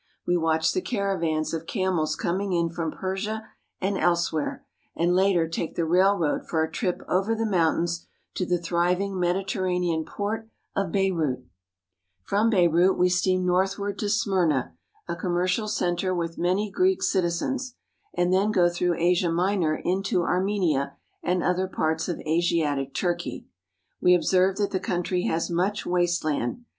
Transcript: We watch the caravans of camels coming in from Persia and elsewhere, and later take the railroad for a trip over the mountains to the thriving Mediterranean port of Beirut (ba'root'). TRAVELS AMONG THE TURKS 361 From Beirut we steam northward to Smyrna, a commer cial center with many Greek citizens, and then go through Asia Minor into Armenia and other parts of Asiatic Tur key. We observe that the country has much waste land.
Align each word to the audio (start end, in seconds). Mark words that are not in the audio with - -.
We 0.25 0.35
watch 0.35 0.71
the 0.73 0.81
caravans 0.81 1.53
of 1.53 1.67
camels 1.67 2.15
coming 2.15 2.53
in 2.53 2.71
from 2.71 2.89
Persia 2.91 3.45
and 3.79 3.99
elsewhere, 3.99 4.65
and 4.95 5.13
later 5.13 5.47
take 5.47 5.75
the 5.75 5.85
railroad 5.85 6.47
for 6.49 6.63
a 6.63 6.71
trip 6.71 7.03
over 7.07 7.35
the 7.35 7.45
mountains 7.45 8.07
to 8.33 8.43
the 8.43 8.57
thriving 8.57 9.19
Mediterranean 9.19 10.03
port 10.03 10.49
of 10.75 10.91
Beirut 10.91 11.45
(ba'root'). 11.45 11.45
TRAVELS 12.25 12.31
AMONG 12.31 12.49
THE 12.49 12.49
TURKS 12.49 12.49
361 12.49 12.49
From 12.49 12.49
Beirut 12.49 12.97
we 12.97 13.09
steam 13.09 13.45
northward 13.45 13.99
to 13.99 14.09
Smyrna, 14.09 14.75
a 15.07 15.15
commer 15.15 15.45
cial 15.47 15.69
center 15.69 16.15
with 16.15 16.37
many 16.39 16.71
Greek 16.71 17.03
citizens, 17.03 17.75
and 18.15 18.33
then 18.33 18.49
go 18.49 18.69
through 18.69 18.95
Asia 18.95 19.31
Minor 19.31 19.75
into 19.85 20.23
Armenia 20.23 20.97
and 21.21 21.43
other 21.43 21.67
parts 21.67 22.09
of 22.09 22.19
Asiatic 22.21 22.95
Tur 22.95 23.13
key. 23.13 23.45
We 24.01 24.15
observe 24.15 24.55
that 24.55 24.71
the 24.71 24.79
country 24.79 25.25
has 25.25 25.51
much 25.51 25.85
waste 25.85 26.23
land. 26.25 26.65